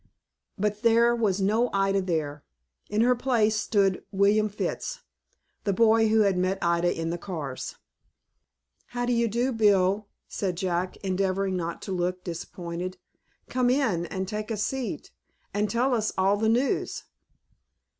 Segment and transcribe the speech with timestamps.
[0.57, 2.43] But there was no Ida there.
[2.89, 5.01] In her place stood William Fitts,
[5.63, 7.75] the boy who had met Ida in the cars.
[8.97, 12.97] "How do you do, Bill?" said Jack, endeavoring not to look disappointed.
[13.47, 15.11] "Come in, and take a seat,
[15.53, 17.03] and tell us all the news."